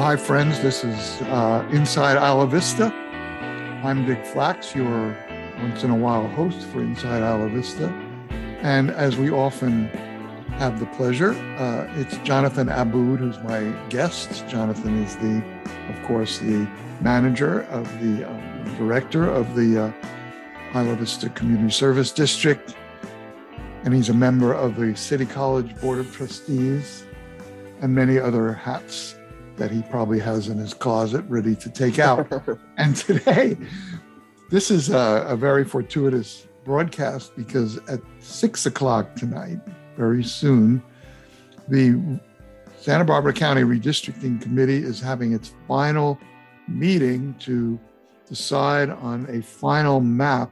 [0.00, 0.58] hi, friends.
[0.62, 2.86] This is uh, Inside Isla Vista.
[3.84, 5.14] I'm Dick Flacks, your
[5.60, 7.88] once in a while host for Inside Isla Vista.
[8.62, 9.88] And as we often
[10.56, 14.48] have the pleasure, uh, it's Jonathan Abboud who's my guest.
[14.48, 15.44] Jonathan is the,
[15.90, 16.66] of course, the
[17.02, 22.74] manager of the uh, director of the uh, Isla Vista Community Service District.
[23.84, 27.04] And he's a member of the City College Board of Trustees
[27.82, 29.16] and many other hats
[29.56, 32.30] that he probably has in his closet ready to take out.
[32.76, 33.56] and today,
[34.50, 39.58] this is a, a, very fortuitous broadcast because at six o'clock tonight,
[39.96, 40.82] very soon,
[41.68, 42.20] the
[42.78, 46.18] Santa Barbara County Redistricting Committee is having its final
[46.66, 47.78] meeting to
[48.26, 50.50] decide on a final map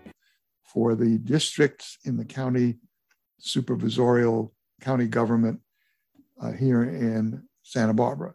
[0.62, 2.77] for the districts in the county
[3.41, 4.50] supervisorial
[4.81, 5.61] county government
[6.41, 8.34] uh, here in Santa Barbara.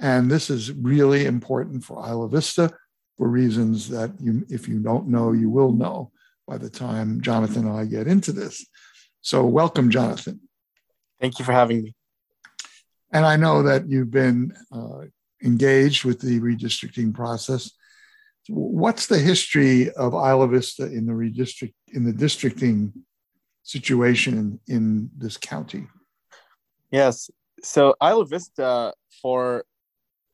[0.00, 2.70] And this is really important for Isla Vista
[3.16, 6.10] for reasons that you, if you don't know, you will know
[6.46, 8.66] by the time Jonathan and I get into this.
[9.20, 10.40] So, welcome, Jonathan.
[11.20, 11.94] Thank you for having me.
[13.12, 15.02] And I know that you've been uh,
[15.42, 17.70] engaged with the redistricting process.
[18.48, 22.92] What's the history of Isla Vista in the redistrict in the districting
[23.62, 25.86] situation in, in this county?
[26.90, 27.30] Yes.
[27.62, 29.64] So Isla Vista for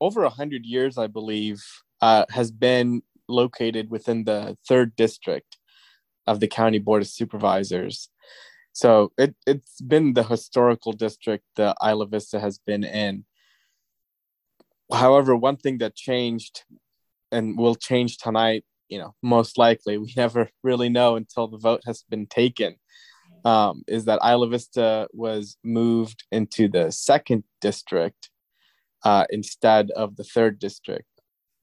[0.00, 1.62] over a hundred years, I believe,
[2.00, 5.58] uh, has been located within the third district
[6.26, 8.08] of the county board of supervisors.
[8.72, 13.24] So it it's been the historical district that Isla Vista has been in.
[14.92, 16.64] However, one thing that changed
[17.32, 21.82] and will change tonight, you know, most likely, we never really know until the vote
[21.86, 22.76] has been taken,
[23.44, 28.30] um, is that Isla Vista was moved into the second district
[29.04, 31.06] uh, instead of the third district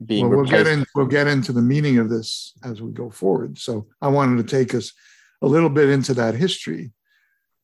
[0.05, 3.09] being well, we'll get in we'll get into the meaning of this as we go
[3.09, 3.57] forward.
[3.57, 4.93] So i wanted to take us
[5.41, 6.91] a little bit into that history.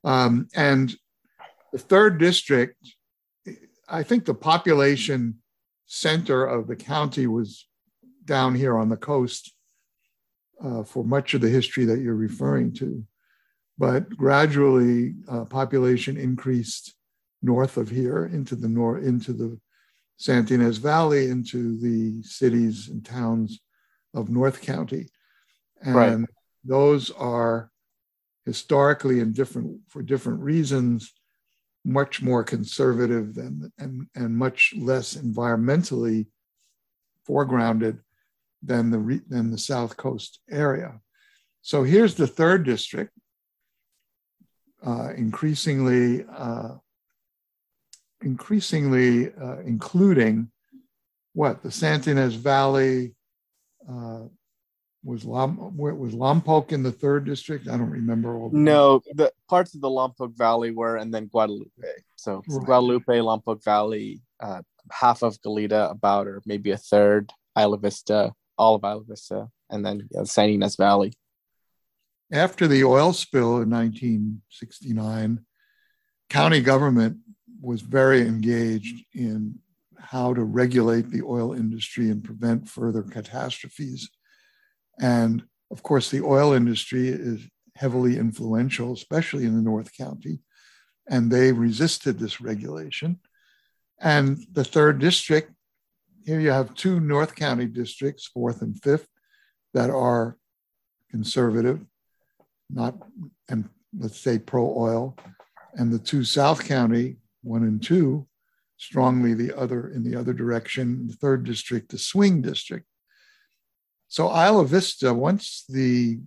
[0.04, 0.94] Um, and
[1.72, 2.78] the third district
[3.90, 5.36] i think the population
[5.86, 7.68] center of the county was
[8.26, 9.54] down here on the coast
[10.64, 13.04] uh, for much of the history that you're referring to.
[13.78, 16.94] But gradually uh, population increased
[17.42, 19.60] north of here into the north into the
[20.18, 23.60] Santa Ynez Valley into the cities and towns
[24.14, 25.10] of North County.
[25.82, 26.30] And right.
[26.64, 27.70] those are
[28.46, 31.12] historically and different for different reasons
[31.86, 36.28] much more conservative than and, and much less environmentally
[37.28, 38.00] foregrounded
[38.62, 41.00] than the than the South Coast area.
[41.62, 43.12] So here's the third district,
[44.86, 46.76] uh, increasingly uh,
[48.24, 50.50] increasingly uh, including
[51.34, 53.16] what the Santa Ynez Valley
[53.90, 54.24] uh,
[55.04, 57.68] was Lom- was Lompoc in the third district.
[57.68, 58.50] I don't remember all.
[58.50, 61.70] The no, the parts of the Lompoc Valley were, and then Guadalupe.
[62.16, 62.66] So right.
[62.66, 67.32] Guadalupe, Lompoc Valley, uh, half of Goleta, about or maybe a third.
[67.58, 71.14] Isla Vista, all of Isla Vista, and then yeah, Santa Ynez Valley.
[72.32, 75.46] After the oil spill in 1969,
[76.30, 77.18] county government
[77.64, 79.58] was very engaged in
[79.98, 84.10] how to regulate the oil industry and prevent further catastrophes.
[85.00, 90.40] And of course, the oil industry is heavily influential, especially in the North County,
[91.10, 93.20] and they resisted this regulation.
[94.00, 95.54] And the third district,
[96.26, 99.08] here you have two North County districts, fourth and fifth,
[99.74, 100.38] that are
[101.10, 101.80] conservative,
[102.70, 102.96] not,
[103.50, 105.18] and let's say pro oil,
[105.76, 108.28] and the two South County one and two,
[108.78, 111.08] strongly the other in the other direction.
[111.08, 112.88] The third district, the swing district.
[114.08, 116.20] So Isla Vista, once the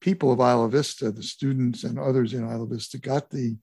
[0.00, 3.56] people of Isla Vista, the students and others in Isla Vista, got the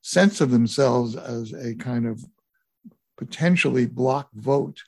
[0.00, 2.24] sense of themselves as a kind of
[3.16, 4.82] potentially block vote.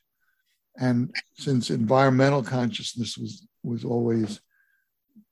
[0.78, 4.40] And since environmental consciousness was, was always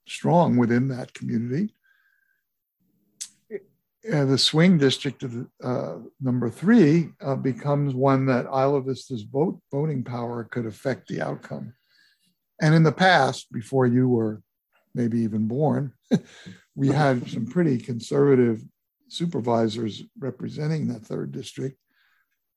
[0.07, 1.75] strong within that community,
[4.13, 9.61] uh, the swing district of uh, number three uh, becomes one that Isla Vista's vote
[9.71, 11.75] voting power could affect the outcome.
[12.61, 14.43] And in the past, before you were
[14.95, 15.93] maybe even born,
[16.75, 18.63] we had some pretty conservative
[19.09, 21.79] supervisors representing that third district,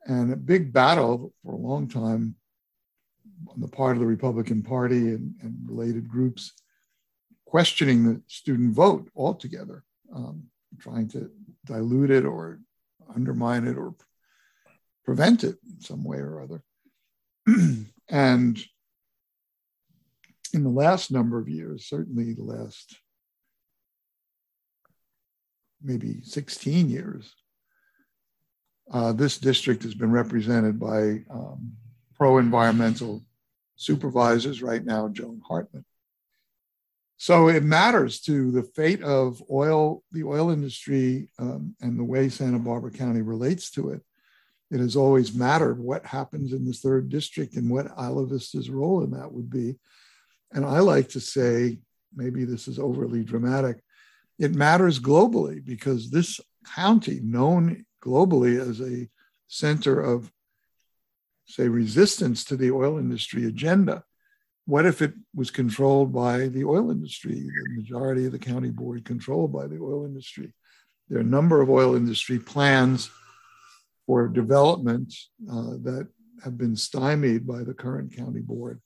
[0.05, 2.35] and a big battle for a long time
[3.47, 6.53] on the part of the Republican Party and, and related groups,
[7.45, 9.83] questioning the student vote altogether.
[10.13, 10.43] Um,
[10.79, 11.29] trying to
[11.65, 12.59] dilute it or
[13.13, 13.95] undermine it or
[15.03, 16.63] prevent it in some way or other.
[18.09, 18.63] and
[20.53, 22.97] in the last number of years, certainly the last
[25.81, 27.33] maybe 16 years,
[28.91, 31.71] uh, this district has been represented by um,
[32.15, 33.23] pro environmental
[33.75, 35.85] supervisors right now, Joan Hartmann.
[37.21, 42.29] So it matters to the fate of oil, the oil industry, um, and the way
[42.29, 44.01] Santa Barbara County relates to it.
[44.71, 49.03] It has always mattered what happens in the third district and what Isla Vista's role
[49.03, 49.75] in that would be.
[50.51, 51.77] And I like to say,
[52.15, 53.83] maybe this is overly dramatic,
[54.39, 56.39] it matters globally because this
[56.73, 59.07] county, known globally as a
[59.47, 60.31] center of,
[61.45, 64.05] say, resistance to the oil industry agenda,
[64.71, 67.41] what if it was controlled by the oil industry?
[67.41, 70.53] The majority of the county board controlled by the oil industry.
[71.09, 73.09] There are a number of oil industry plans
[74.05, 75.13] for development
[75.51, 76.07] uh, that
[76.45, 78.79] have been stymied by the current county board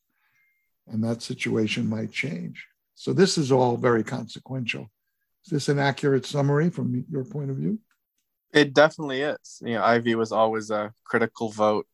[0.88, 2.66] and that situation might change.
[2.96, 4.90] So this is all very consequential.
[5.46, 7.78] Is this an accurate summary from your point of view?
[8.52, 9.62] It definitely is.
[9.62, 11.86] You know, IV was always a critical vote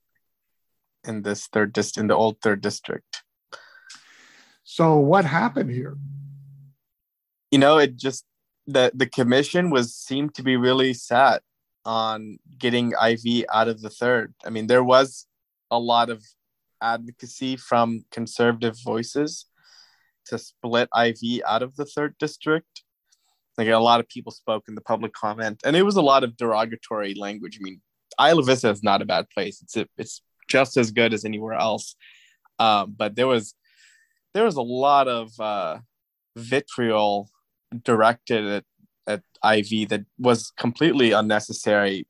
[1.03, 3.23] in this third district, in the old third district.
[4.63, 5.97] So what happened here?
[7.49, 8.25] You know, it just
[8.67, 11.41] the the commission was seemed to be really set
[11.83, 14.33] on getting IV out of the third.
[14.45, 15.27] I mean, there was
[15.71, 16.23] a lot of
[16.81, 19.45] advocacy from conservative voices
[20.25, 22.83] to split IV out of the third district.
[23.57, 26.23] Like a lot of people spoke in the public comment, and it was a lot
[26.23, 27.57] of derogatory language.
[27.59, 27.81] I mean,
[28.19, 29.61] Isla Vista is not a bad place.
[29.61, 31.95] It's a, it's just as good as anywhere else.
[32.59, 33.55] Um, but there was
[34.33, 35.79] there was a lot of uh,
[36.35, 37.29] vitriol
[37.83, 38.63] directed at,
[39.07, 42.07] at IV that was completely unnecessary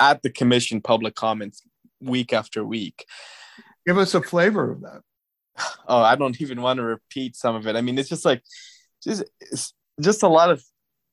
[0.00, 1.62] at the commission public comments
[2.00, 3.04] week after week.
[3.86, 5.00] Give us a flavor of that.
[5.88, 7.76] Oh, I don't even want to repeat some of it.
[7.76, 8.42] I mean, it's just like
[9.02, 9.22] just
[10.00, 10.62] just a lot of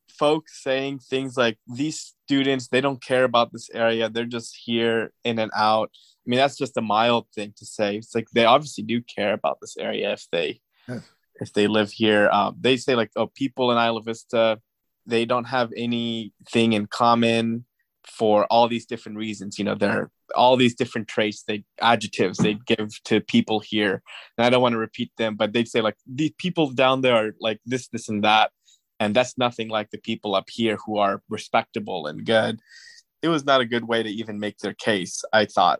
[0.09, 5.11] folks saying things like these students they don't care about this area they're just here
[5.23, 5.91] in and out
[6.25, 7.97] i mean that's just a mild thing to say.
[7.97, 11.03] It's like they obviously do care about this area if they yes.
[11.35, 12.29] if they live here.
[12.29, 14.59] Um, they say like oh people in isla vista
[15.05, 17.65] they don't have anything in common
[18.07, 19.59] for all these different reasons.
[19.59, 24.01] You know they're all these different traits they adjectives they give to people here.
[24.37, 27.15] And i don't want to repeat them but they'd say like these people down there
[27.15, 28.51] are like this this and that
[28.99, 32.59] and that's nothing like the people up here who are respectable and good
[33.23, 35.79] it was not a good way to even make their case i thought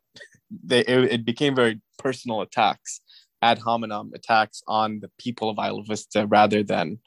[0.63, 3.01] they it, it became very personal attacks
[3.41, 6.97] ad hominem attacks on the people of isla vista rather than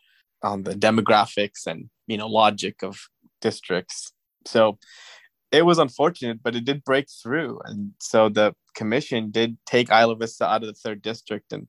[0.42, 2.98] on the demographics and you know logic of
[3.40, 4.12] districts
[4.46, 4.78] so
[5.52, 7.60] it was unfortunate, but it did break through.
[7.64, 11.52] And so the commission did take Isla Vista out of the third district.
[11.52, 11.68] And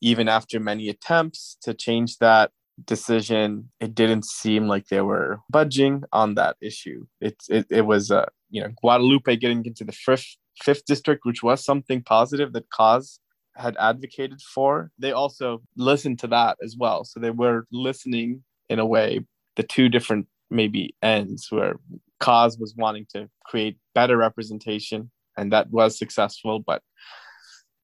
[0.00, 2.50] even after many attempts to change that
[2.84, 7.06] decision, it didn't seem like they were budging on that issue.
[7.20, 11.42] It, it, it was, uh, you know, Guadalupe getting into the fifth, fifth district, which
[11.42, 13.20] was something positive that Cause
[13.56, 14.90] had advocated for.
[14.98, 17.04] They also listened to that as well.
[17.04, 19.24] So they were listening in a way,
[19.56, 21.74] the two different maybe ends where
[22.20, 26.82] cause was wanting to create better representation and that was successful but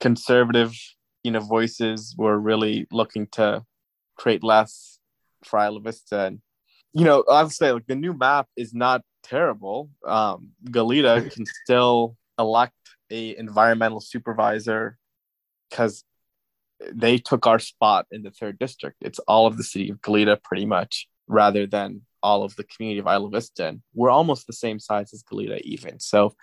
[0.00, 0.72] conservative
[1.22, 3.62] you know voices were really looking to
[4.16, 4.98] create less
[5.44, 6.40] for Isla Vista and
[6.92, 12.16] you know I'll say like the new map is not terrible um Goleta can still
[12.38, 12.74] elect
[13.10, 14.98] a environmental supervisor
[15.68, 16.04] because
[16.92, 20.42] they took our spot in the third district it's all of the city of Goleta
[20.42, 23.68] pretty much rather than all of the community of Isla Vista.
[23.68, 26.00] And we're almost the same size as Goleta even.
[26.00, 26.34] So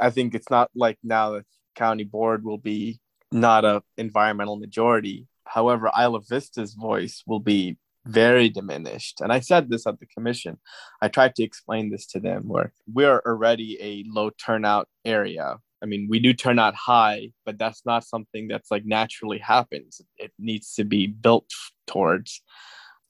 [0.00, 5.26] I think it's not like now the county board will be not a environmental majority.
[5.56, 9.20] However, Isla Vista's voice will be very diminished.
[9.22, 10.58] And I said this at the commission.
[11.00, 15.56] I tried to explain this to them where we're already a low turnout area.
[15.82, 20.02] I mean, we do turn out high, but that's not something that's like naturally happens.
[20.18, 21.50] It needs to be built
[21.86, 22.42] towards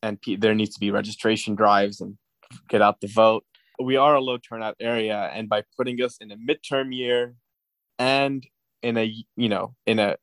[0.02, 2.16] and there needs to be registration drives and
[2.68, 3.44] get out the vote.
[3.82, 7.34] We are a low turnout area, and by putting us in a midterm year
[7.98, 8.46] and
[8.82, 10.16] in a you know in a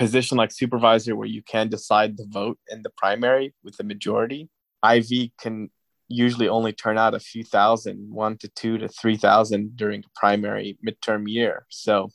[0.00, 4.48] position like supervisor where you can decide the vote in the primary with the majority,
[4.84, 5.70] IV can
[6.08, 10.18] usually only turn out a few thousand, one to two to three thousand during a
[10.18, 11.66] primary midterm year.
[11.68, 12.10] So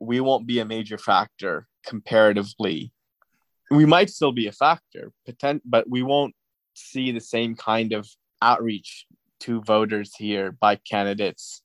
[0.00, 2.92] we won't be a major factor comparatively
[3.70, 5.12] we might still be a factor,
[5.64, 6.34] but we won't
[6.74, 8.08] see the same kind of
[8.40, 9.06] outreach
[9.40, 11.62] to voters here by candidates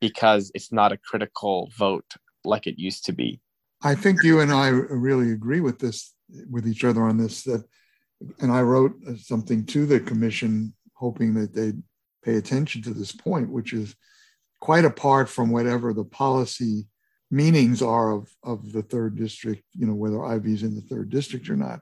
[0.00, 2.14] because it's not a critical vote
[2.44, 3.40] like it used to be.
[3.82, 6.14] I think you and I really agree with this,
[6.50, 7.42] with each other on this.
[7.44, 7.64] That,
[8.40, 11.80] and I wrote uh, something to the commission, hoping that they'd
[12.24, 13.94] pay attention to this point, which is
[14.60, 16.86] quite apart from whatever the policy
[17.30, 21.48] meanings are of, of the third district, you know, whether IV's in the third district
[21.48, 21.80] or not.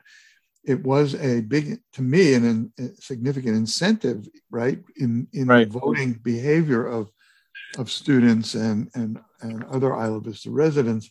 [0.64, 5.70] It was a big, to me, an, a significant incentive, right, in, in right.
[5.70, 7.08] the voting behavior of,
[7.78, 11.10] of students and, and, and other Isla Vista residents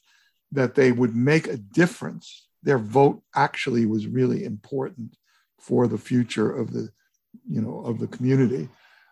[0.55, 2.47] that they would make a difference.
[2.63, 5.15] Their vote actually was really important
[5.59, 6.89] for the future of the,
[7.49, 8.69] you know, of the community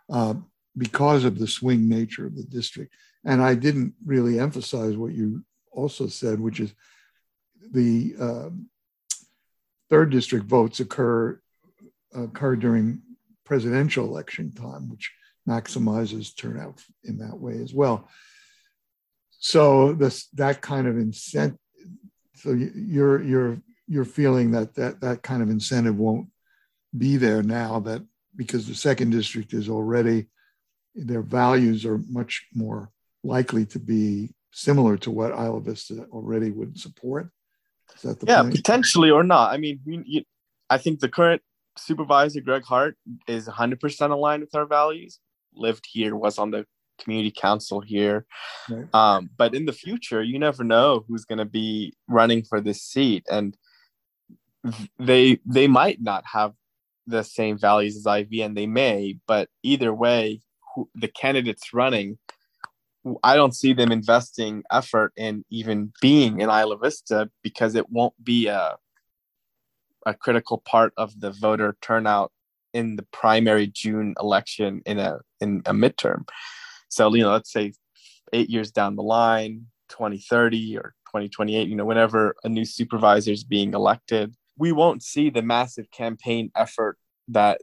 [0.10, 0.36] uh,
[0.78, 2.94] because of the swing nature of the district.
[3.26, 6.74] And I didn't really emphasize what you also said, which is
[7.72, 8.70] the um,
[9.90, 11.40] third district votes occur
[12.16, 13.02] occur during
[13.44, 15.12] presidential election time, which
[15.48, 18.08] maximizes turnout in that way as well.
[19.44, 21.60] So this that kind of incentive.
[22.36, 26.30] So you're you're you're feeling that that that kind of incentive won't
[26.98, 28.02] be there now that
[28.38, 30.28] because the second district is already
[30.96, 32.90] their values are much more
[33.22, 37.30] likely to be similar to what Isla Vista already would support.
[37.98, 38.56] Is that the yeah, point?
[38.56, 39.52] potentially or not.
[39.52, 40.24] I mean, we, you,
[40.70, 41.42] I think the current
[41.78, 42.96] supervisor, Gregg Hart,
[43.28, 45.20] is 100% aligned with our values.
[45.54, 46.66] Lived here, was on the
[47.00, 48.26] community council here.
[48.70, 48.94] Right.
[48.94, 52.82] Um, but in the future, you never know who's going to be running for this
[52.82, 53.58] seat, and
[55.00, 56.54] they they might not have
[57.08, 59.18] the same values as IV, and they may.
[59.28, 60.42] But either way,
[60.74, 62.18] who, the candidates running,
[63.24, 68.14] I don't see them investing effort in even being in Isla Vista because it won't
[68.24, 68.78] be a
[70.06, 72.32] a critical part of the voter turnout
[72.74, 76.28] in the primary June election in a in a midterm.
[76.94, 77.74] So you know, let's say
[78.32, 83.44] eight years down the line, 2030 or 2028, you know, whenever a new supervisor is
[83.44, 86.98] being elected, we won't see the massive campaign effort
[87.30, 87.62] that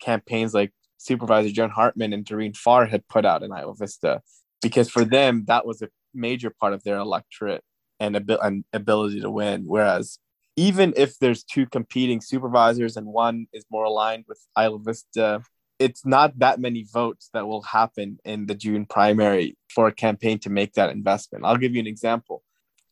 [0.00, 4.22] campaigns like Supervisor John Hartmann and Doreen Farr had put out in Isla Vista,
[4.60, 7.64] because for them that was a major part of their electorate
[7.98, 9.64] and, ab- and ability to win.
[9.66, 10.18] Whereas
[10.56, 15.42] even if there's two competing supervisors and one is more aligned with Isla Vista,
[15.82, 20.38] it's not that many votes that will happen in the June primary for a campaign
[20.40, 21.44] to make that investment.
[21.44, 22.42] I'll give you an example.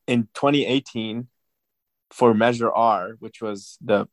[0.07, 1.29] In 2018,
[2.11, 4.09] for Measure R, which was the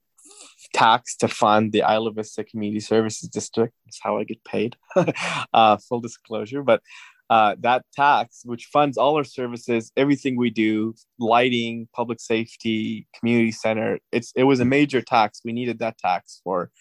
[0.74, 3.74] tax to fund the Isla Vista Community Services District.
[3.86, 4.76] That's how I get paid.
[5.54, 6.82] uh, full disclosure, but
[7.30, 13.52] uh, that tax, which funds all our services, everything we do, lighting, public safety, community
[13.52, 15.42] center, it's it was a major tax.
[15.44, 16.72] We needed that tax for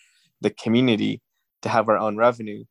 [0.43, 1.21] the community
[1.67, 2.65] to have our own revenue.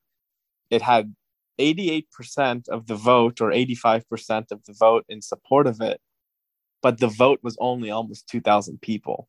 [0.69, 1.13] It had
[1.59, 6.01] 88% of the vote or 85% of the vote in support of it,
[6.81, 9.27] but the vote was only almost 2,000 people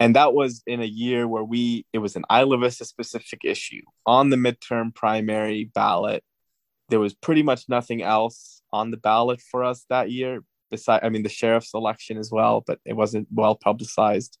[0.00, 3.82] and that was in a year where we it was an Isla Vista specific issue
[4.06, 6.22] on the midterm primary ballot.
[6.88, 10.40] There was pretty much nothing else on the ballot for us that year.
[10.70, 14.38] Besides, I mean, the sheriff's election as well, but it wasn't well publicized.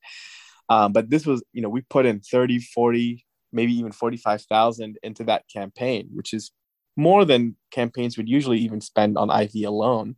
[0.68, 5.24] Um, but this was, you know, we put in 30, 40, maybe even 45,000 into
[5.24, 6.50] that campaign, which is
[6.96, 10.16] more than campaigns would usually even spend on IV alone.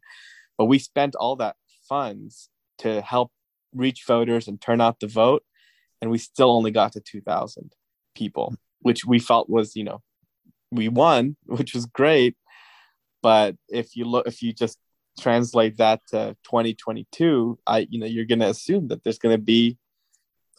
[0.58, 1.56] But we spent all that
[1.88, 3.30] funds to help
[3.74, 5.42] reach voters and turn out the vote
[6.00, 7.72] and we still only got to 2000
[8.14, 10.00] people which we felt was you know
[10.70, 12.36] we won which was great
[13.22, 14.78] but if you look if you just
[15.18, 19.42] translate that to 2022 i you know you're going to assume that there's going to
[19.42, 19.78] be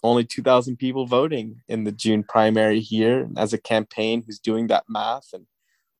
[0.04, 4.84] only 2000 people voting in the june primary here as a campaign who's doing that
[4.88, 5.46] math and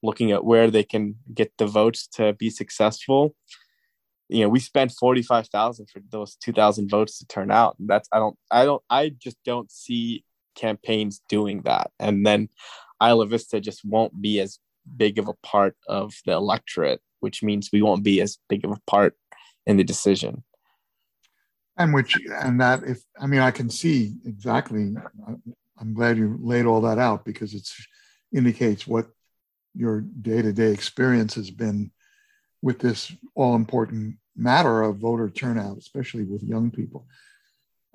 [0.04, 3.36] looking at where they can get the votes to be successful.
[4.30, 7.78] You know we spent 45,000 for those 2,000 votes to turn out.
[7.80, 10.24] And that's I don't I don't I just don't see
[10.56, 11.92] campaigns doing that.
[12.00, 12.50] And then
[13.02, 14.60] Isla Vista just won't be as
[14.96, 18.72] big of a part of the electorate which means we won't be as big of
[18.72, 19.16] a part
[19.66, 20.44] in the decision
[21.78, 24.96] and which and that if I mean I can see exactly
[25.80, 27.70] I'm glad you laid all that out because it
[28.34, 29.08] indicates what
[29.76, 31.92] your day-to-day experience has been
[32.62, 37.06] with this all important matter of voter turnout, especially with young people.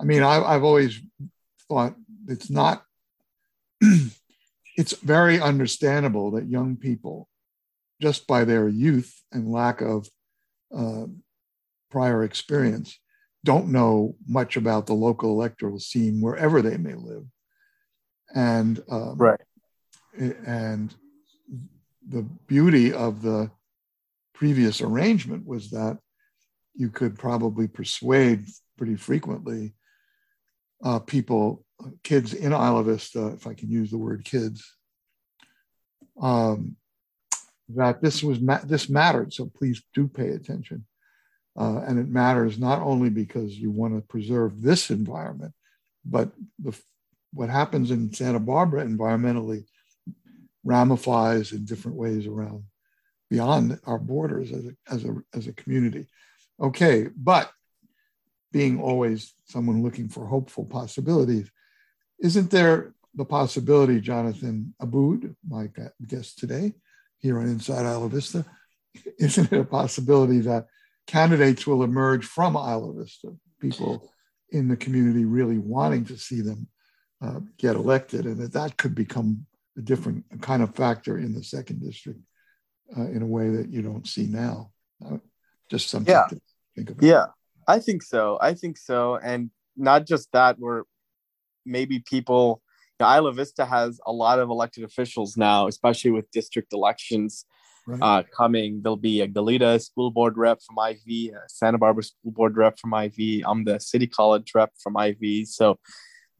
[0.00, 1.00] I mean, I, have always
[1.68, 1.94] thought
[2.28, 2.84] it's not,
[4.76, 7.28] it's very understandable that young people,
[8.00, 10.08] just by their youth and lack of
[10.74, 11.06] uh,
[11.90, 12.98] prior experience,
[13.44, 17.24] don't know much about the local electoral scene wherever they may live.
[18.34, 19.40] And um, right.
[20.46, 20.94] And
[22.08, 23.50] the beauty of the
[24.34, 25.98] previous arrangement was that
[26.74, 28.46] you could probably persuade
[28.76, 29.74] pretty frequently
[30.84, 31.64] uh, people,
[32.02, 34.74] kids in Isla Vista, if I can use the word kids,
[36.20, 36.76] um,
[37.68, 39.32] that this was ma- this mattered.
[39.32, 40.84] So please do pay attention,
[41.56, 45.52] uh, and it matters not only because you want to preserve this environment,
[46.04, 46.76] but the
[47.32, 49.64] what happens in Santa Barbara environmentally
[50.64, 52.64] ramifies in different ways around
[53.30, 56.06] beyond our borders as a, as a, as a community.
[56.60, 57.50] Okay, but
[58.52, 61.50] being always someone looking for hopeful possibilities,
[62.20, 65.68] isn't there the possibility, Jonathan Abboud, my
[66.06, 66.74] guest today
[67.18, 68.44] here on Inside Isla Vista,
[69.18, 70.66] isn't it a possibility that
[71.06, 74.12] candidates will emerge from Isla Vista, people
[74.50, 76.68] in the community really wanting to see them
[77.22, 81.42] uh, get elected, and that that could become a different kind of factor in the
[81.42, 82.20] second district
[82.96, 84.70] uh, in a way that you don't see now.
[85.04, 85.18] Uh,
[85.70, 86.26] just something yeah.
[86.28, 86.40] to
[86.76, 87.02] think about.
[87.02, 87.26] Yeah,
[87.66, 88.38] I think so.
[88.40, 90.56] I think so, and not just that.
[90.58, 90.84] Where
[91.64, 92.60] maybe people,
[92.98, 97.46] you know, Isla Vista has a lot of elected officials now, especially with district elections.
[97.86, 98.00] Right.
[98.00, 98.80] Uh, coming.
[98.82, 102.94] There'll be a Goleta school board rep from IV, Santa Barbara school board rep from
[102.94, 103.42] IV.
[103.44, 105.48] I'm the city college rep from IV.
[105.48, 105.78] So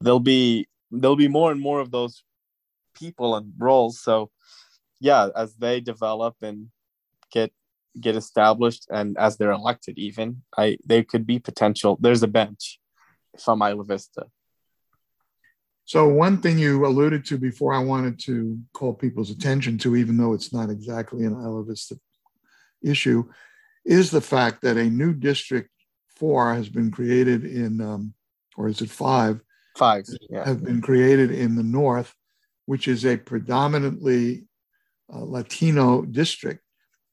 [0.01, 2.23] there'll be there'll be more and more of those
[2.95, 4.01] people and roles.
[4.01, 4.31] So
[5.01, 6.69] yeah, as they develop and
[7.33, 7.53] get
[8.01, 11.99] get established and as they're elected even, I they could be potential.
[12.01, 12.79] There's a bench
[13.39, 14.27] from Isla Vista.
[15.93, 20.17] So one thing you alluded to before I wanted to call people's attention to, even
[20.17, 21.99] though it's not exactly an Isla Vista
[22.83, 23.29] issue,
[23.85, 25.69] is the fact that a new district
[26.17, 28.15] four has been created in, um,
[28.57, 29.43] or is it five,
[29.77, 30.47] Five yeah.
[30.47, 32.15] have been created in the north,
[32.65, 34.47] which is a predominantly
[35.13, 36.63] uh, Latino district.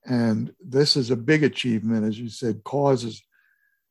[0.06, 2.64] And this is a big achievement, as you said.
[2.64, 3.22] Cause has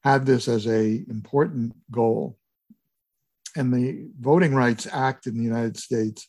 [0.03, 2.38] had this as a important goal,
[3.59, 6.29] and the Voting Rights Act in the United States,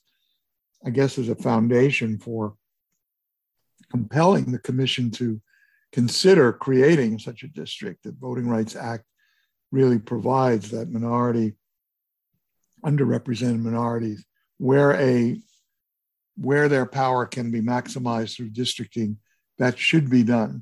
[0.84, 2.56] I guess, is a foundation for
[3.92, 5.40] compelling the commission to
[5.92, 8.04] consider creating such a district.
[8.04, 9.04] The Voting Rights Act
[9.72, 11.54] really provides that minority
[12.84, 14.26] underrepresented minorities
[14.58, 15.40] where a
[16.38, 19.18] where their power can be maximized through districting
[19.58, 20.62] that should be done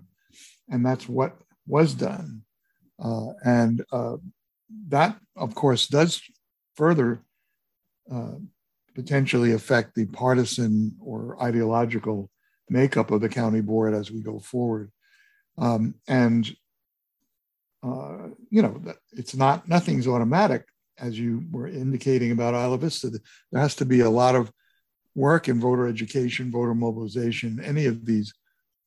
[0.69, 2.41] and that's what was done
[2.99, 4.17] uh, and uh,
[4.87, 6.19] that of course does
[6.77, 7.21] further
[8.11, 8.35] uh,
[8.95, 12.29] potentially affect the partisan or ideological
[12.69, 14.91] makeup of the county board as we go forward
[15.57, 16.49] um, and
[17.83, 20.63] uh, you know it's not nothing's automatic
[20.99, 23.09] as you were indicating about Isla Vista,
[23.51, 24.51] there has to be a lot of
[25.15, 28.33] work in voter education, voter mobilization, any of these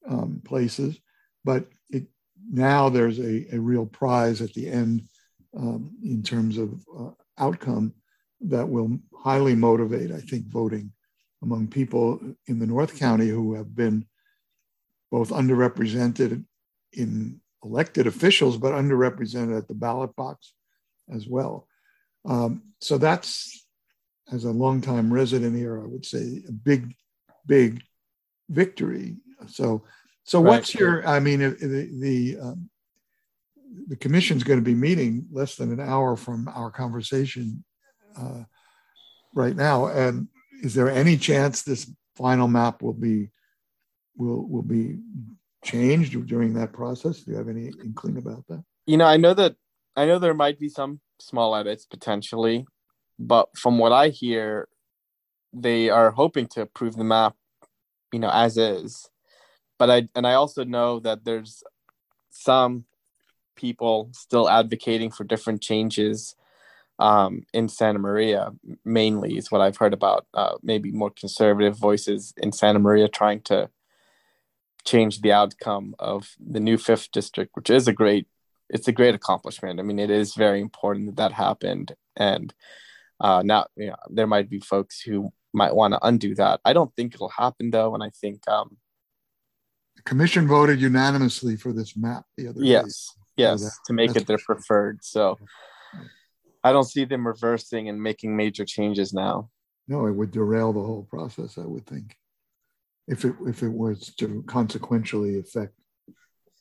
[0.08, 0.98] um, places.
[1.44, 2.06] But it,
[2.50, 5.02] now there's a, a, real prize at the end
[5.56, 7.94] um, in terms of uh, outcome
[8.42, 10.92] that will highly motivate, I think, voting
[11.42, 14.06] among people in the North County who have been
[15.10, 16.44] both underrepresented
[16.92, 20.54] in elected officials, but underrepresented at the ballot box
[21.12, 21.66] as well.
[22.24, 23.66] Um, so that's,
[24.32, 26.94] as a longtime resident here, I would say a big,
[27.46, 27.82] big
[28.48, 29.16] victory.
[29.48, 29.82] So,
[30.24, 30.50] so right.
[30.50, 31.06] what's your?
[31.06, 32.69] I mean, the the um,
[33.88, 37.64] the commission's going to be meeting less than an hour from our conversation
[38.16, 38.42] uh,
[39.34, 40.28] right now, and
[40.62, 43.30] is there any chance this final map will be
[44.16, 44.98] will will be
[45.64, 47.20] changed during that process?
[47.20, 48.62] Do you have any inkling about that?
[48.86, 49.56] You know, I know that
[49.96, 52.66] I know there might be some small edits potentially,
[53.18, 54.68] but from what I hear,
[55.52, 57.36] they are hoping to approve the map,
[58.12, 59.08] you know, as is.
[59.78, 61.62] But I and I also know that there's
[62.30, 62.84] some
[63.60, 66.34] people still advocating for different changes
[66.98, 68.52] um, in Santa Maria,
[68.84, 70.26] mainly is what I've heard about.
[70.34, 73.70] Uh, maybe more conservative voices in Santa Maria trying to
[74.84, 78.26] change the outcome of the new fifth district, which is a great
[78.72, 79.80] it's a great accomplishment.
[79.80, 82.54] I mean, it is very important that that happened, and
[83.18, 86.60] uh, now you know, there might be folks who might want to undo that.
[86.64, 88.76] I don't think it'll happen though, and I think um,
[89.96, 93.19] the commission voted unanimously for this map the other yes, day.
[93.40, 95.04] Yes, to make it their preferred.
[95.04, 95.38] So
[96.62, 99.50] I don't see them reversing and making major changes now.
[99.88, 101.58] No, it would derail the whole process.
[101.58, 102.16] I would think
[103.08, 105.74] if it if it was to consequentially affect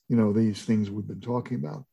[0.08, 1.86] you know these things we've been talking about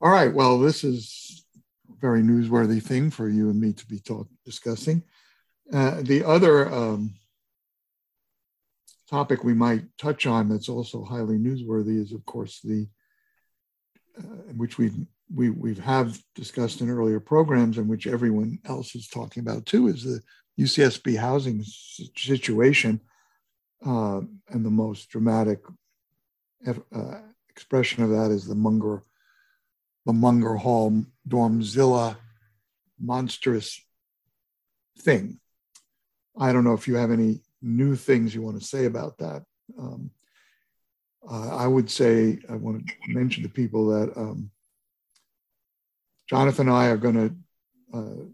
[0.00, 0.32] all right.
[0.32, 1.44] Well, this is
[1.90, 5.02] a very newsworthy thing for you and me to be talk, discussing.
[5.72, 7.14] Uh, the other um,
[9.10, 12.86] topic we might touch on that's also highly newsworthy is, of course, the
[14.56, 14.92] which we
[15.34, 19.88] we we have discussed in earlier programs, and which everyone else is talking about too,
[19.88, 20.20] is the
[20.58, 21.62] UCSB housing
[22.16, 23.00] situation,
[23.86, 25.60] uh, and the most dramatic
[26.66, 29.04] uh, expression of that is the Munger
[30.06, 32.16] the Munger Hall Dormzilla
[32.98, 33.80] monstrous
[34.98, 35.38] thing.
[36.38, 39.44] I don't know if you have any new things you want to say about that.
[39.78, 40.10] Um,
[41.30, 44.50] uh, I would say I want to mention to people that um,
[46.28, 48.24] Jonathan and I are going to uh,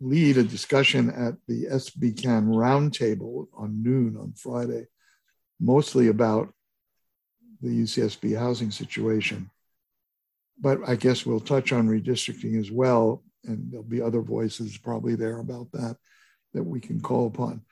[0.00, 4.86] lead a discussion at the SBCAN roundtable on noon on Friday,
[5.60, 6.52] mostly about
[7.60, 9.50] the UCSB housing situation.
[10.60, 15.14] But I guess we'll touch on redistricting as well, and there'll be other voices probably
[15.16, 15.96] there about that
[16.54, 17.62] that we can call upon.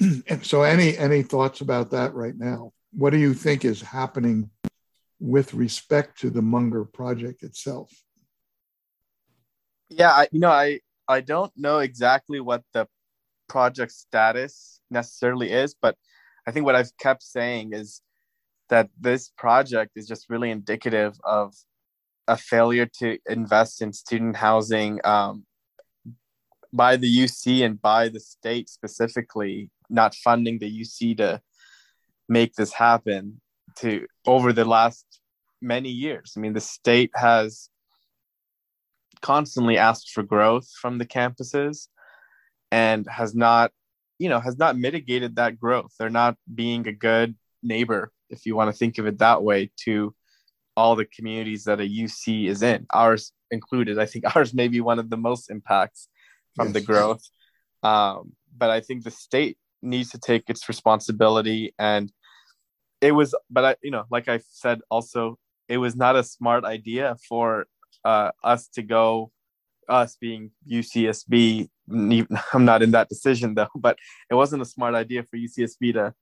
[0.00, 2.72] and so, any any thoughts about that right now?
[2.92, 4.50] What do you think is happening
[5.18, 7.90] with respect to the Munger project itself?
[9.88, 12.86] Yeah, I, you know, I I don't know exactly what the
[13.48, 15.96] project status necessarily is, but
[16.46, 18.00] I think what I've kept saying is
[18.68, 21.54] that this project is just really indicative of
[22.28, 25.44] a failure to invest in student housing um,
[26.72, 31.40] by the UC and by the state specifically, not funding the UC to
[32.32, 33.40] make this happen
[33.76, 35.04] to over the last
[35.60, 36.34] many years.
[36.36, 37.68] I mean, the state has
[39.20, 41.88] constantly asked for growth from the campuses
[42.70, 43.70] and has not,
[44.18, 45.92] you know, has not mitigated that growth.
[45.98, 49.70] They're not being a good neighbor, if you want to think of it that way,
[49.84, 50.14] to
[50.76, 53.98] all the communities that a UC is in, ours included.
[53.98, 56.08] I think ours may be one of the most impacts
[56.56, 56.74] from yes.
[56.74, 57.22] the growth.
[57.82, 61.74] Um, but I think the state needs to take its responsibility.
[61.78, 62.12] And
[63.02, 65.38] it was, but I, you know, like I said, also,
[65.68, 67.66] it was not a smart idea for
[68.04, 69.32] uh, us to go,
[69.88, 71.68] us being UCSB.
[71.90, 73.98] I'm not in that decision though, but
[74.30, 76.14] it wasn't a smart idea for UCSB to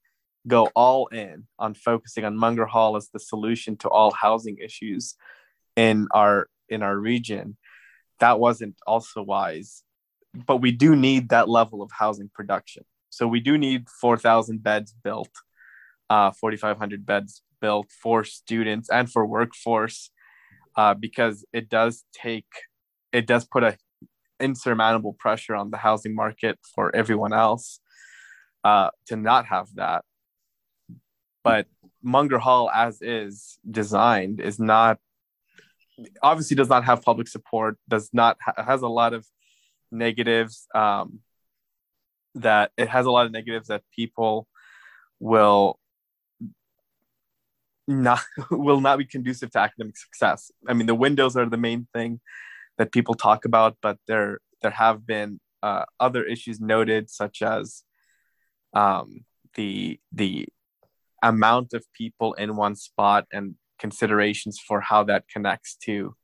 [0.47, 5.15] go all in on focusing on Munger Hall as the solution to all housing issues
[5.77, 7.59] in our in our region.
[8.21, 9.83] That wasn't also wise,
[10.35, 12.85] but we do need that level of housing production.
[13.11, 15.31] So we do need 4,000 beds built,
[16.11, 20.11] uh, 4,500 beds built for students and for workforce,
[20.77, 22.47] uh, because it does take,
[23.13, 23.79] it does put a
[24.39, 27.81] insurmountable pressure on the housing market for everyone else
[28.65, 30.05] uh, to not have that
[31.43, 31.67] but
[32.03, 34.99] Munger Hall, as is designed, is not
[36.23, 37.79] obviously does not have public support.
[37.89, 39.27] Does not has a lot of
[39.91, 40.67] negatives.
[40.75, 41.21] Um,
[42.37, 44.47] that it has a lot of negatives that people
[45.19, 45.79] will
[47.91, 50.51] not will not be conducive to academic success.
[50.69, 52.21] I mean, the windows are the main thing
[52.79, 57.83] that people talk about, but there there have been uh, other issues noted, such as
[58.73, 59.25] um,
[59.55, 60.47] the the
[61.23, 66.15] amount of people in one spot and considerations for how that connects to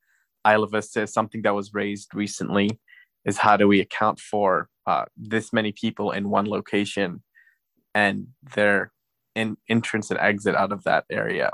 [0.47, 2.81] Isla Vista is something that was raised recently.
[3.25, 7.25] Is how do we account for uh, this many people in one location
[7.93, 8.93] and their
[9.37, 11.51] in, entrance and exit out of that area,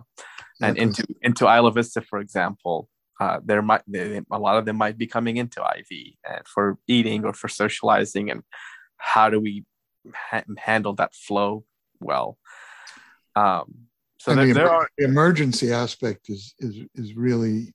[0.62, 2.88] and into into Isla Vista, for example,
[3.21, 6.79] uh, there might they, a lot of them might be coming into IV and for
[6.87, 8.42] eating or for socializing, and
[8.97, 9.64] how do we
[10.14, 11.64] ha- handle that flow
[12.01, 12.38] well?
[13.37, 17.75] Um, so there, the, there are the emergency aspect is is is really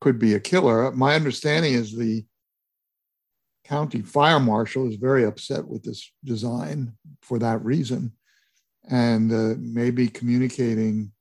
[0.00, 0.90] could be a killer.
[0.92, 2.24] My understanding is the
[3.64, 8.12] county fire marshal is very upset with this design for that reason,
[8.88, 11.12] and uh, maybe communicating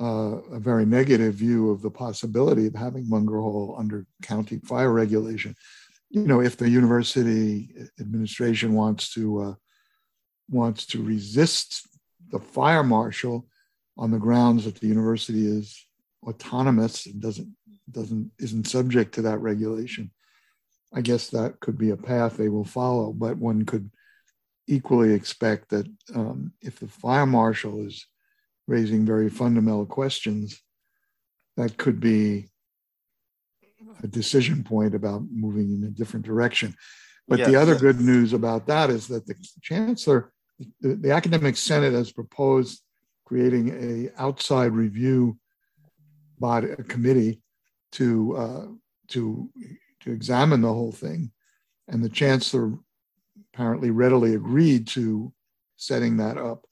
[0.00, 4.92] uh, a very negative view of the possibility of having Munger Hall under county fire
[4.92, 5.54] regulation.
[6.10, 9.54] You know, if the university administration wants to uh,
[10.50, 11.88] wants to resist
[12.30, 13.46] the fire marshal
[13.96, 15.86] on the grounds that the university is
[16.22, 17.54] autonomous and doesn't
[17.90, 20.10] doesn't isn't subject to that regulation.
[20.92, 23.90] I guess that could be a path they will follow, but one could
[24.66, 28.06] equally expect that um, if the fire marshal is
[28.66, 30.60] raising very fundamental questions,
[31.56, 32.48] that could be
[34.02, 36.74] a decision point about moving in a different direction.
[37.28, 37.80] But yes, the other yes.
[37.80, 40.32] good news about that is that the chancellor
[40.80, 42.82] the, the academic senate has proposed
[43.24, 45.36] creating a outside review
[46.38, 47.42] body a committee
[47.92, 48.66] to uh,
[49.08, 49.50] to
[50.00, 51.32] to examine the whole thing,
[51.88, 52.78] and the chancellor
[53.56, 55.32] apparently readily agreed to
[55.76, 56.66] setting that up.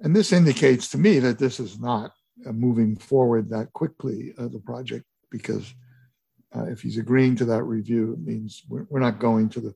[0.00, 2.12] And this indicates to me that this is not
[2.46, 5.74] uh, moving forward that quickly uh, the project because
[6.56, 9.74] uh, if he's agreeing to that review, it means we're, we're, not going to the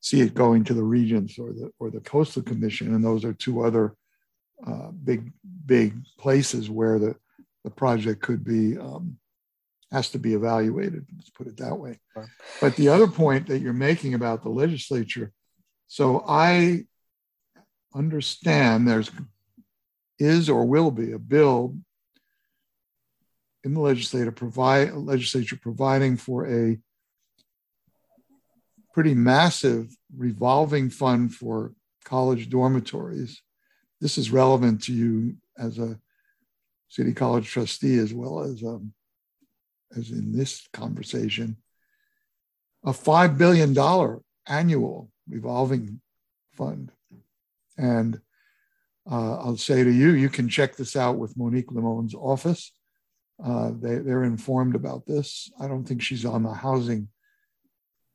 [0.00, 3.34] see it going to the regents or the or the coastal commission, and those are
[3.34, 3.96] two other
[4.66, 5.30] uh, big
[5.66, 7.14] big places where the
[7.64, 9.16] the project could be um,
[9.92, 11.06] has to be evaluated.
[11.14, 12.00] Let's put it that way.
[12.60, 15.32] But the other point that you're making about the legislature,
[15.86, 16.86] so I
[17.94, 19.10] understand there's
[20.18, 21.76] is or will be a bill
[23.64, 26.78] in the legislature provide legislature providing for a
[28.92, 31.72] pretty massive revolving fund for
[32.04, 33.42] college dormitories.
[34.00, 35.98] This is relevant to you as a
[36.88, 38.92] city college trustee as well as um,
[39.96, 41.56] as in this conversation.
[42.84, 46.00] A five billion dollar annual revolving
[46.52, 46.92] fund,
[47.78, 48.20] and
[49.10, 52.72] uh, I'll say to you, you can check this out with Monique Limón's office.
[53.42, 55.50] Uh, they, they're informed about this.
[55.60, 57.08] I don't think she's on the housing.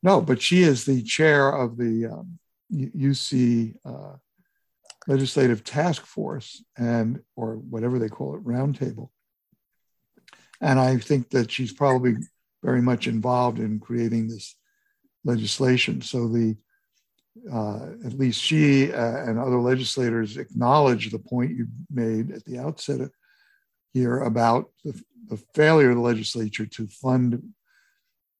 [0.02, 2.40] No, but she is the chair of the um,
[2.74, 4.14] UC uh,
[5.08, 9.10] Legislative Task Force and or whatever they call it, roundtable.
[10.62, 12.16] And I think that she's probably
[12.64, 14.56] very much involved in creating this
[15.24, 16.02] legislation.
[16.02, 16.58] So the
[17.52, 22.58] uh, at least she uh, and other legislators acknowledge the point you made at the
[22.58, 23.10] outset
[23.94, 27.42] here about the, the failure of the legislature to fund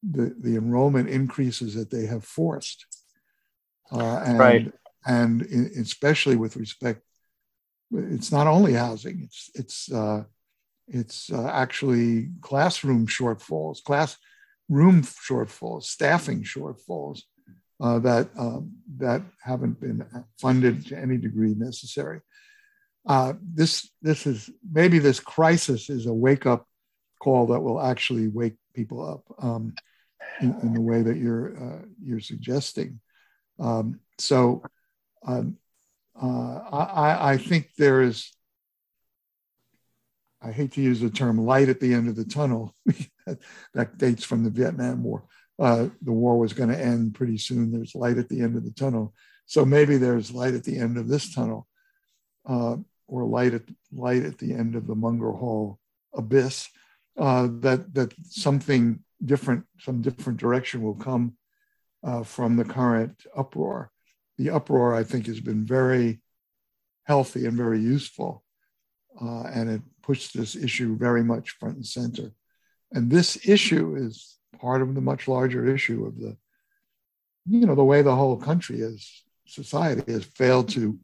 [0.02, 2.86] the, the enrollment increases that they have forced.
[3.90, 4.72] Uh, and, right.
[5.06, 7.02] And in, especially with respect,
[7.90, 10.24] it's not only housing, it's, it's, uh,
[10.90, 14.16] it's uh, actually classroom shortfalls, class
[14.68, 17.22] room shortfalls, staffing shortfalls
[17.80, 20.04] uh, that, um, that haven't been
[20.38, 22.20] funded to any degree necessary
[23.06, 26.66] uh, this this is maybe this crisis is a wake up
[27.18, 29.74] call that will actually wake people up um,
[30.40, 33.00] in, in, the way that you're uh, you're suggesting.
[33.58, 34.62] Um, so
[35.26, 35.56] um,
[36.20, 38.32] uh, I, I think there is.
[40.42, 42.74] I hate to use the term light at the end of the tunnel.
[43.74, 45.24] that dates from the Vietnam War.
[45.58, 47.70] Uh, the war was going to end pretty soon.
[47.70, 49.14] There's light at the end of the tunnel.
[49.46, 51.66] So maybe there's light at the end of this tunnel.
[52.46, 52.76] Uh,
[53.10, 55.78] or light at light at the end of the Munger Hall
[56.14, 56.68] abyss,
[57.18, 61.36] uh, that that something different, some different direction will come
[62.02, 63.90] uh, from the current uproar.
[64.38, 66.22] The uproar, I think, has been very
[67.04, 68.44] healthy and very useful,
[69.20, 72.32] uh, and it puts this issue very much front and center.
[72.92, 76.36] And this issue is part of the much larger issue of the,
[77.46, 80.98] you know, the way the whole country is, society has failed to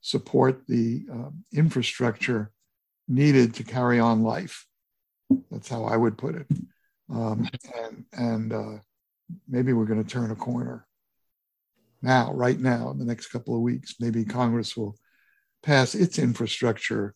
[0.00, 2.50] support the uh, infrastructure
[3.08, 4.66] needed to carry on life.
[5.50, 6.46] That's how I would put it.
[7.12, 8.78] Um, and and uh,
[9.48, 10.86] maybe we're going to turn a corner
[12.02, 13.96] now, right now, in the next couple of weeks.
[14.00, 14.96] Maybe Congress will
[15.62, 17.14] pass its infrastructure,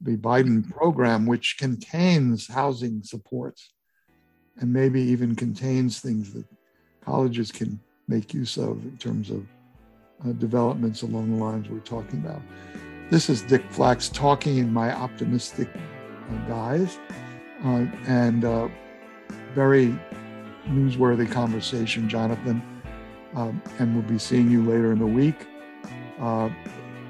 [0.00, 3.72] the Biden program, which contains housing supports
[4.58, 6.44] and maybe even contains things that
[7.04, 9.46] colleges can make use of in terms of
[10.24, 12.42] uh, developments along the lines we're talking about.
[13.10, 16.98] This is Dick Flacks talking in my optimistic uh, guise,
[17.64, 18.68] uh, and uh,
[19.54, 19.98] very
[20.68, 22.62] newsworthy conversation, Jonathan.
[23.34, 25.46] Um, and we'll be seeing you later in the week.
[26.20, 26.50] Uh,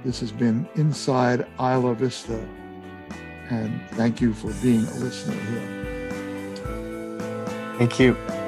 [0.04, 2.46] this has been Inside Isla Vista,
[3.50, 5.80] and thank you for being a listener here.
[7.78, 8.39] Thank you.